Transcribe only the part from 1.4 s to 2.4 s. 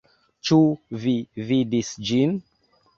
vidis ĝin?